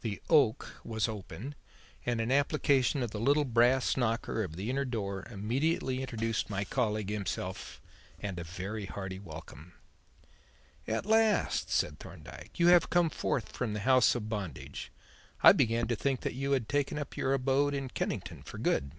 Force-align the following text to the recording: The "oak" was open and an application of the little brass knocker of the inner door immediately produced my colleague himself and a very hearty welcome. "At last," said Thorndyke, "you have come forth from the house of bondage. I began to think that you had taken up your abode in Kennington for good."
The 0.00 0.20
"oak" 0.28 0.80
was 0.82 1.06
open 1.08 1.54
and 2.04 2.20
an 2.20 2.32
application 2.32 3.04
of 3.04 3.12
the 3.12 3.20
little 3.20 3.44
brass 3.44 3.96
knocker 3.96 4.42
of 4.42 4.56
the 4.56 4.68
inner 4.68 4.84
door 4.84 5.24
immediately 5.30 6.04
produced 6.06 6.50
my 6.50 6.64
colleague 6.64 7.08
himself 7.10 7.80
and 8.18 8.40
a 8.40 8.42
very 8.42 8.86
hearty 8.86 9.20
welcome. 9.20 9.74
"At 10.88 11.06
last," 11.06 11.70
said 11.70 12.00
Thorndyke, 12.00 12.58
"you 12.58 12.66
have 12.66 12.90
come 12.90 13.10
forth 13.10 13.50
from 13.52 13.72
the 13.74 13.78
house 13.86 14.16
of 14.16 14.28
bondage. 14.28 14.90
I 15.40 15.52
began 15.52 15.86
to 15.86 15.94
think 15.94 16.22
that 16.22 16.34
you 16.34 16.50
had 16.50 16.68
taken 16.68 16.98
up 16.98 17.16
your 17.16 17.32
abode 17.32 17.72
in 17.72 17.90
Kennington 17.90 18.42
for 18.42 18.58
good." 18.58 18.90